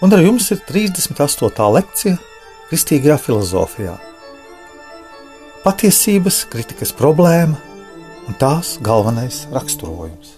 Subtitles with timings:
[0.00, 1.66] un ar jums ir 38.
[1.76, 2.16] lekcija
[2.70, 3.96] Kristīgajā filozofijā.
[5.60, 7.58] Patiesības kritikas problēma
[8.28, 10.36] un tās galvenais raksturojums.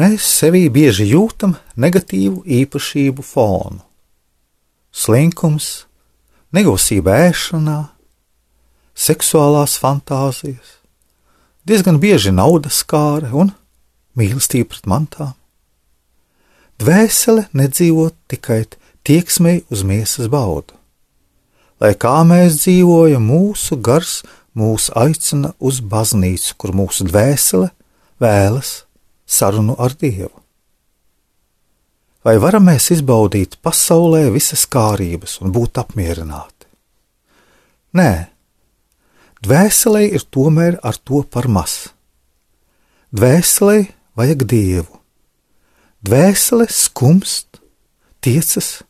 [0.00, 3.82] Mēs sevī bieži jūtam negatīvu īpašību fonu.
[4.90, 5.89] Slinkums,
[6.56, 7.78] negusība ēšanā,
[8.94, 10.78] seksuālās fantāzijas,
[11.66, 13.52] diezgan bieži naudas kāre un
[14.18, 15.34] mīlestība pret mantām.
[16.80, 18.64] Dvēsele nedzīvo tikai
[19.04, 20.74] tieksmei uz miesas baudu.
[21.80, 24.20] Lai kā mēs dzīvojam, mūsu gars
[24.56, 27.70] mūs aicina uz baznīcu, kur mūsu dvēsele
[28.20, 28.82] vēlas
[29.24, 30.39] sarunu ar Dievu.
[32.24, 36.68] Vai varam mēs izbaudīt pasaulē visas kārības un būt apmierināti?
[37.96, 38.12] Nē,
[39.40, 41.94] dvēselē ir tomēr ar to par maz.
[43.16, 43.88] Dvēselē
[44.20, 45.00] vajag dievu.
[46.04, 47.58] Dvēsele skumst,
[48.20, 48.82] tiecas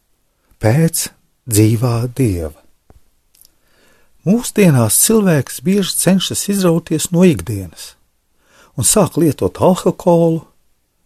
[0.62, 1.06] pēc
[1.47, 2.58] dzīvā dieva.
[4.27, 7.95] Mūsdienās cilvēks bieži cenšas izrauties no ikdienas
[8.78, 10.45] un sāk lietot alkoholu,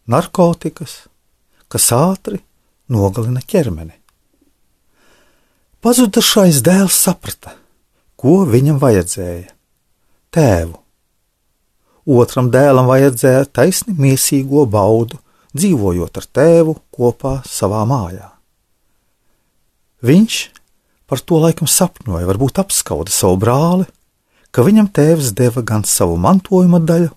[0.07, 1.05] narkotikas,
[1.69, 2.41] kas ātri
[2.91, 3.95] nogalina ķermeni.
[5.85, 7.53] Pazudušais dēls saprata,
[8.17, 9.51] ko viņam vajadzēja-
[10.35, 10.79] tēvu.
[12.07, 15.19] Otram dēlam vajadzēja taisni mīsīgo baudu,
[15.57, 18.31] dzīvojot ar tēvu kopā savā mājā.
[20.05, 20.49] Viņš
[21.07, 23.87] par to laikam sapņoja, varbūt apskauda savu brāli,
[24.53, 27.11] ka viņam tēvs deva gan savu mantojuma daļu,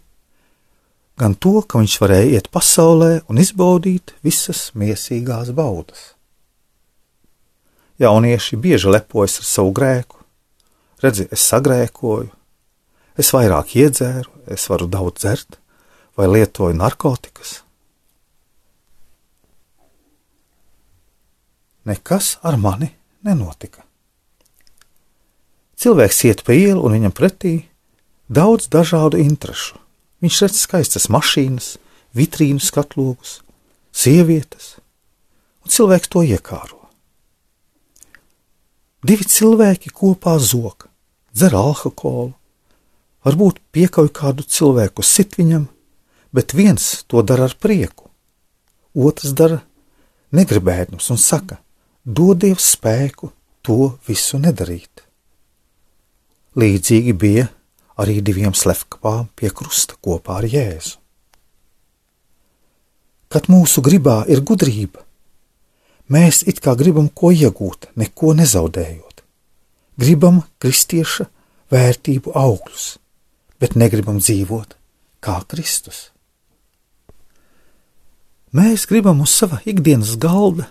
[1.17, 6.13] gan to, ka viņš varēja iet pasaulē un izbaudīt visas mīsīgās baudas.
[7.97, 10.21] Jaunieši bieži lepojas ar savu grēku.
[11.01, 12.29] Redzi, es sagrēkoju,
[13.17, 15.57] es vairāk iedzēru, es varu daudz dzert
[16.17, 17.61] vai lietoju narkotikas.
[21.89, 22.91] Nekas ar mani
[23.25, 23.85] nenotika.
[25.77, 27.55] Cilvēks iet pa ielu un viņam pretī
[28.29, 29.77] daudz dažādu interesu
[30.23, 31.75] Viņš redz skaistas mašīnas,
[32.17, 33.41] vitrīnu skatlogus,
[33.93, 34.77] sievietes,
[35.61, 36.87] un cilvēks to iekāro.
[39.05, 40.87] Divi cilvēki kopā zog,
[41.31, 42.33] dzer alkoholu,
[43.27, 45.67] varbūt piekauj kādu cilvēku sit viņam,
[46.33, 48.09] bet viens to dara ar prieku,
[48.97, 49.61] otrs dara
[50.33, 51.59] negribēdams un saka:
[52.03, 55.03] dod Dievs spēku to visu nedarīt.
[56.57, 57.47] Līdzīgi bija
[57.97, 60.97] arī diviem slepkavām pie krusta kopā ar Jēzu.
[63.27, 65.03] Kad mūsu gribā ir gudrība,
[66.07, 69.23] mēs it kā gribam ko iegūt, neko nezaudējot.
[69.99, 71.25] Gribam kristieša
[71.73, 72.85] vērtību augļus,
[73.59, 74.77] bet negribam dzīvot
[75.19, 76.11] kā Kristus.
[78.55, 80.69] Mēs gribam uz sava ikdienas galda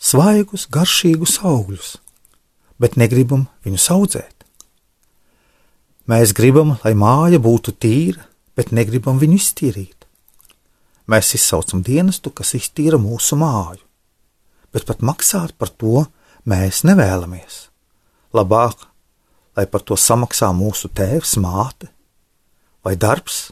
[0.00, 1.96] svaigus, garšīgus augļus,
[2.80, 4.33] bet negribam viņus audzēt.
[6.04, 10.04] Mēs gribam, lai māja būtu tīra, bet negribam viņu iztīrīt.
[11.08, 13.80] Mēs izsaucam dienestu, kas iztīra mūsu māju,
[14.72, 16.04] bet pat maksāt par to
[16.48, 17.68] mēs nevēlamies.
[18.36, 18.86] Labāk,
[19.56, 21.88] lai par to samaksā mūsu tēvs, māte
[22.84, 23.48] vai darbs.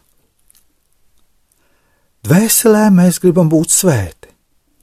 [2.22, 4.28] Dvēselē mēs gribam būt svēti,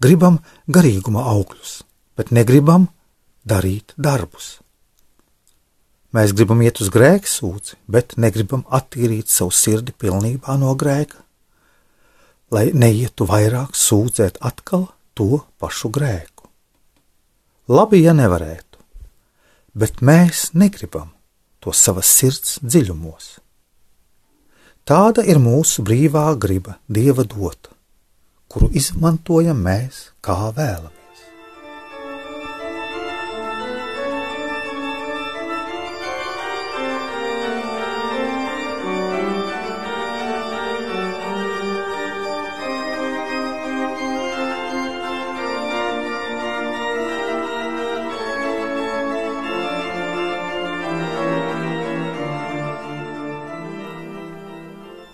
[0.01, 1.84] gribam garīguma augļus,
[2.18, 2.89] bet negribam
[3.45, 4.57] darīt darbus.
[6.09, 11.21] Mēs gribam iet uz grēka sūdzi, bet negribam attīrīt savu sirdi pilnībā no grēka,
[12.50, 16.50] lai neietu vairāk sūdzēt atkal to pašu grēku.
[17.69, 18.81] Labi, ja nevarētu,
[19.77, 21.13] bet mēs negribam
[21.61, 23.35] to savas sirds dziļumos.
[24.89, 27.75] Tāda ir mūsu brīvā griba, dieva dota,
[28.50, 30.99] kuru izmantojam mēs kā vēlamies.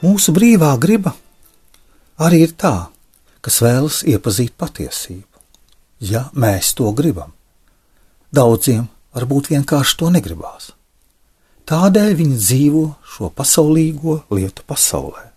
[0.03, 1.13] Mūsu brīvā griba
[2.19, 2.89] arī ir tā,
[3.45, 5.42] kas vēlas iepazīt patiesību,
[6.03, 7.31] ja mēs to gribam.
[8.36, 10.74] Daudziem varbūt vienkārši to negribās.
[11.65, 12.83] Tādēļ viņi dzīvo
[13.15, 15.31] šo pasaulīgo lietu pasaulē.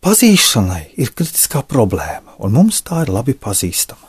[0.00, 4.08] Pazīšanai ir kritiskā problēma, un mums tā ir labi pazīstama.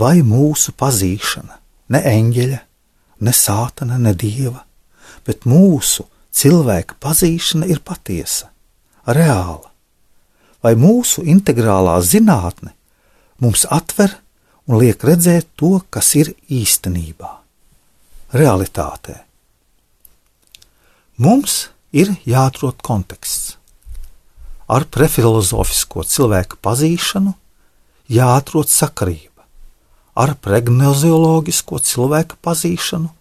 [0.00, 1.58] Vai mūsu pazīšana,
[1.92, 2.60] ne eņģeļa,
[3.20, 4.64] ne sātana, ne dieva,
[5.26, 6.06] bet mūsu
[6.36, 8.50] cilvēka pazīšana ir patiesa,
[9.06, 9.70] reāla?
[10.62, 12.72] Vai mūsu integrālā zinātne
[13.42, 14.16] mums atver
[14.66, 17.30] un liek redzēt to, kas ir īstenībā,
[18.34, 19.20] realitātē.
[21.22, 23.54] Mums ir jāatrod konteksts.
[24.66, 27.36] Ar prefilozofisko cilvēku pazīšanu
[28.10, 29.46] jāatrod sakarība,
[30.18, 33.12] ar pregnozioloģisko cilvēku pazīšanu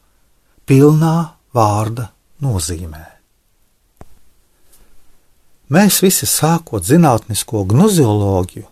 [0.65, 2.09] pilnā vārda
[2.43, 3.03] nozīmē.
[5.71, 8.67] Mēs visi sākot zinātnisko gnozioloģiju,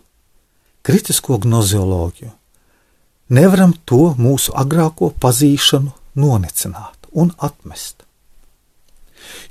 [0.86, 2.30] kritisko gnozioloģiju,
[3.34, 5.90] nevaram to mūsu agrāko pazīšanu
[6.22, 8.04] nonecināt un atmest.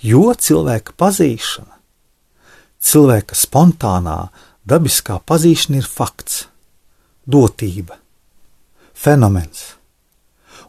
[0.03, 1.75] Jo cilvēka pazīšana,
[2.79, 4.17] cilvēka spontānā,
[4.63, 6.45] dabiskā pazīšana ir fakts,
[7.27, 7.97] dotība,
[8.93, 9.73] fenomens,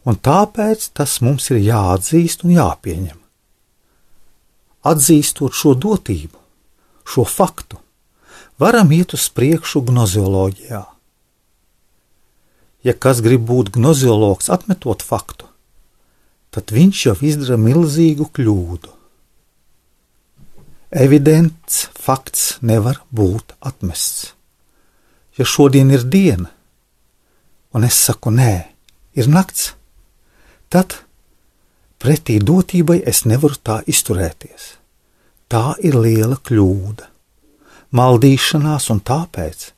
[0.04, 3.20] un tāpēc tas mums ir jāatzīst un jāpieņem.
[4.84, 6.36] Atzīstot šo dotību,
[7.08, 7.80] šo faktu,
[8.60, 10.84] varam iet uz priekšu gnozioloģijā
[12.84, 15.48] ja kas grib būt gnoziologs, atmetot faktu,
[16.52, 18.92] tad viņš jau izdara milzīgu kļūdu.
[20.94, 24.34] Evidents fakts nevar būt atmests.
[25.34, 26.52] Ja šodien ir diena,
[27.74, 28.52] un es saku nē,
[29.18, 29.72] ir nakts,
[30.74, 30.98] tad
[32.02, 34.74] pretī dotībai es nevaru tā izturēties.
[35.48, 37.06] Tā ir liela kļūda,
[37.94, 39.70] maldīšanās, un tāpēc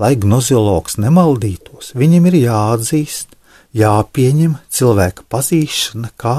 [0.00, 3.34] lai gnoziologs nemaldītos, viņam ir jāatzīst,
[3.76, 6.36] jāpieņem cilvēka pazīšana kā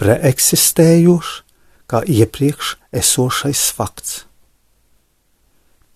[0.00, 1.42] preeksistējošs,
[1.86, 4.24] kā iepriekš esošais fakts.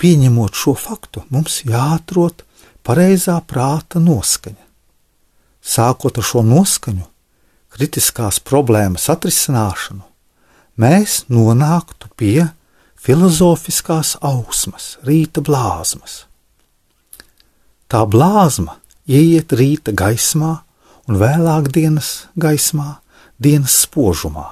[0.00, 2.44] Pieņemot šo faktu, mums jāatrod
[2.86, 4.62] pareizā prāta noskaņa.
[5.60, 7.09] Sākot ar šo noskaņu,
[7.80, 10.04] kritiskās problēmas atrisināšanu,
[10.76, 12.50] mēs nonāktu pie
[13.00, 16.26] filozofiskās ausmas, rīta blāzmas
[17.90, 18.78] tā blāzma
[19.10, 20.60] ieiet rīta gaismā
[21.10, 23.00] un vēlāk dienas gaismā,
[23.42, 24.46] dienas spožumā.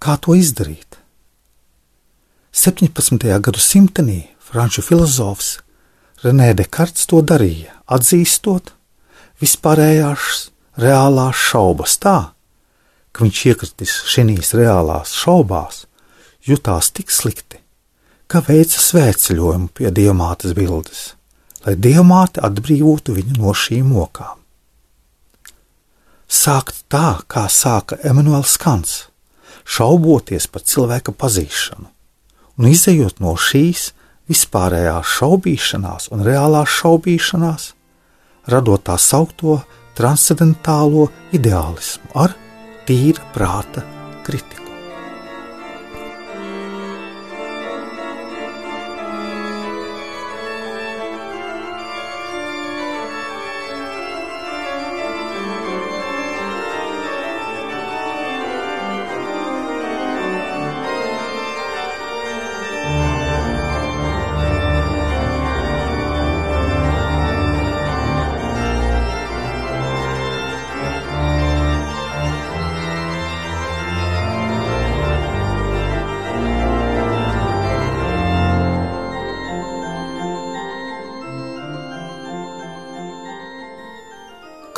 [0.00, 0.96] Kā to izdarīt?
[2.54, 3.28] 17.
[3.44, 5.58] gadsimtenī franču filozofs
[6.24, 8.72] Renē Dekarts to darīja, atzīstot
[9.42, 12.18] vispārējās reālās šaubas tā,
[13.12, 15.84] ka viņš iekritis šīs reālās šaubās,
[16.44, 17.60] jutās tik slikti,
[18.26, 21.12] ka veica svētceļojumu pie diamātas bildes
[21.64, 24.40] lai dievmāte atbrīvotu viņu no šīm mokām.
[26.28, 28.94] Sākt tā, kā sāka Emanuels Kants,
[29.64, 31.86] šauboties par cilvēka pazīšanu,
[32.58, 33.92] un izējot no šīs
[34.28, 37.70] vispārējās šaubīšanās un reālās šaubīšanās,
[38.52, 39.60] radot tā saukto
[39.98, 42.36] transcendentālo ideālismu ar
[42.88, 43.86] tīra prāta
[44.26, 44.63] kritiku.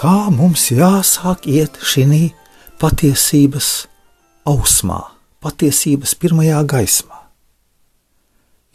[0.06, 2.30] Kā mums jāsāk iet šī
[2.78, 3.68] patiesības
[4.46, 5.00] ausmā,
[5.42, 7.16] patiesības pirmajā gaismā.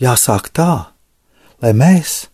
[0.03, 0.73] Jāsāk tā,
[1.63, 2.25] lai mēs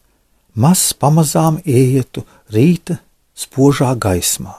[0.56, 2.98] maz pamazām ietu rīta
[3.38, 4.56] spožā gaismā,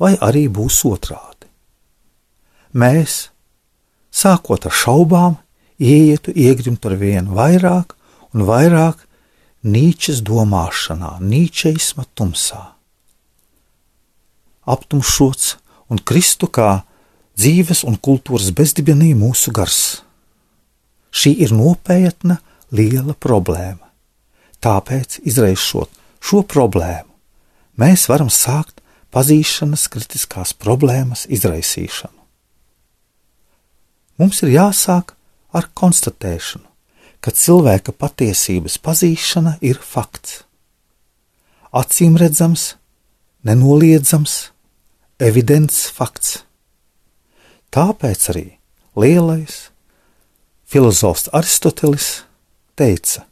[0.00, 1.50] vai arī būs otrādi.
[2.72, 3.28] Mēs,
[4.08, 5.36] sākot ar šaubām,
[5.76, 7.92] ietu iegrimt ar vien vairāk
[8.32, 9.04] un vairāk
[9.68, 12.77] Nīčes domāšanā, nīčeisma tumsā
[14.68, 15.56] aptumšots
[15.88, 16.82] un Kristu kā
[17.38, 20.02] dzīves un kultūras bezdibenī mūsu gars.
[21.14, 22.38] Šī ir nopietna,
[22.74, 23.86] liela problēma.
[24.60, 27.08] Tāpēc, izraisot šo problēmu,
[27.78, 28.82] mēs varam sākt
[29.14, 32.16] pazīšanas kritiskās problēmas izraisīšanu.
[34.18, 35.14] Mums ir jāsāk
[35.54, 36.66] ar konstatēšanu,
[37.22, 40.42] ka cilvēka patiesības pazīšana ir fakts.
[41.70, 42.74] Acīm redzams,
[43.46, 44.50] nenoliedzams,
[45.18, 46.42] evidents fakts.
[47.74, 48.46] Tāpēc arī
[48.98, 49.68] lielais
[50.68, 52.22] filozofs Aristotelis
[52.78, 53.26] teica,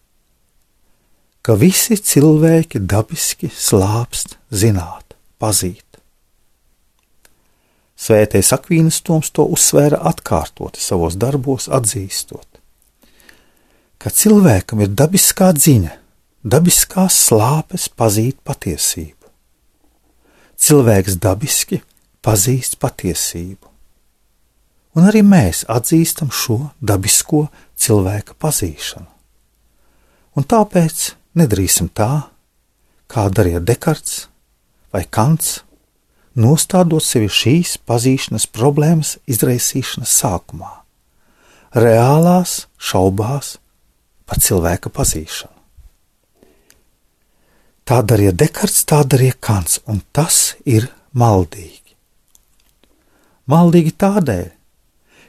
[1.47, 5.85] ka visi cilvēki dabiski slāpst zināt, pazīt.
[7.97, 12.61] Svētais Akvīnas Toms to uzsvēra atkārtoti savos darbos, atzīstot,
[13.97, 15.95] ka cilvēkam ir dabiskā dziņa,
[16.45, 19.25] dabiskās slāpes pazīt patiesību.
[20.67, 21.77] Cilvēks dabiski
[22.27, 23.69] pazīst patiesību,
[24.99, 27.45] un arī mēs atzīstam šo dabisko
[27.79, 29.07] cilvēka pazīšanu.
[30.35, 31.05] Un tāpēc
[31.39, 32.27] nedarīsim tā,
[33.07, 34.25] kā darīja Dekarts
[34.91, 35.61] vai Kants
[36.35, 40.73] nostādot sevi šīs pazīšanas problēmas izraisīšanas sākumā,
[41.79, 43.61] reālās šaubās
[44.27, 45.56] par cilvēka pazīšanu.
[47.87, 51.95] Tā darīja Dekarts, tā darīja Kants, un tas ir maldīgi.
[53.47, 54.49] Maldīgi tādēļ,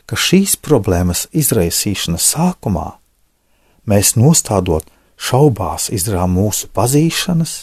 [0.10, 2.88] ka šīs problēmas izraisīšanas sākumā
[3.86, 4.88] mēs nostādot
[5.22, 7.54] šaubās izrām mūsu pazīšanas,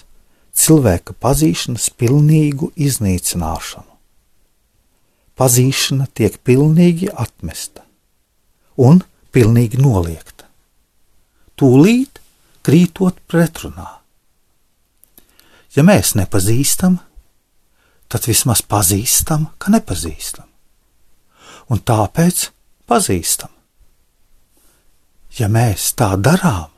[0.54, 3.90] cilvēka pazīšanas pilnīgu iznīcināšanu.
[5.34, 7.82] Pazīšana tiek pilnīgi atmesta
[8.78, 9.02] un
[9.34, 10.46] pilnīgi noliegta,
[11.58, 12.22] tūlīt
[12.62, 14.03] krītot pretrunā.
[15.74, 17.00] Ja mēs nepazīstam,
[18.08, 20.46] tad vismaz pazīstam, ka nepazīstam,
[21.70, 22.48] un tāpēc
[22.86, 23.50] pazīstam.
[25.34, 26.70] Ja mēs tā darām,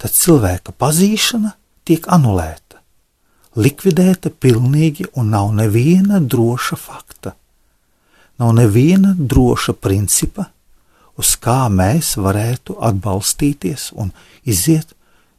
[0.00, 1.52] tad cilvēka pazīšana
[1.84, 2.68] tiek anulēta
[3.58, 7.34] likvidēta pilnīgi un nav neviena droša fakta.
[8.38, 10.46] Nav neviena droša principa,
[11.18, 14.12] uz kā mēs varētu atbalstīties un
[14.46, 14.94] iziet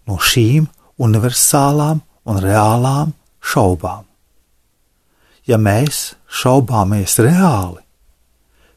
[0.08, 0.68] no šīm
[1.00, 4.06] universālām un reālām šaubām.
[5.48, 7.82] Ja mēs šaubāmies reāli,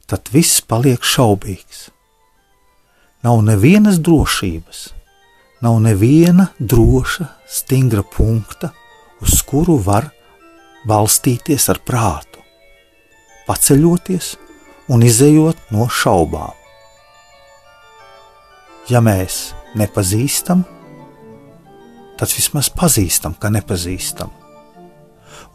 [0.07, 1.91] tad viss paliek šaubīgs.
[3.23, 4.81] Nav nevienas drošības,
[5.63, 8.73] nav neviena droša, stingra punkta,
[9.23, 10.09] uz kuru var
[10.89, 12.43] balstīties ar prātu,
[13.47, 14.33] paceļoties
[14.91, 16.57] un izējot no šaubām.
[18.91, 20.65] Ja mēs nepazīstam,
[22.23, 24.29] tad vismaz pazīstam, ka nepazīstam,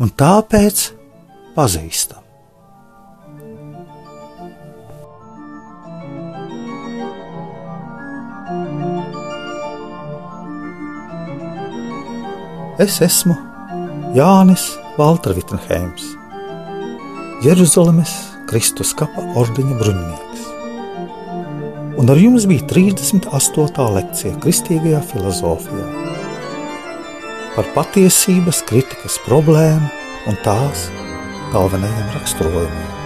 [0.03, 0.81] un tāpēc
[1.55, 2.25] pazīstam.
[12.83, 13.37] Es esmu
[14.17, 14.65] Jānis
[14.99, 16.03] Valtra Vitsenheims,
[17.47, 18.11] Jeruzalemes
[18.51, 20.43] Kristus kapa ordeņa bruņinieks.
[21.97, 23.87] Un ar jums bija 38.
[24.01, 26.16] lekcija Kristīgajā filozofijā
[27.57, 29.89] par patiesības kritikas problēmu
[30.29, 30.91] un tās
[31.55, 32.96] galvenajiem raksturojumiem.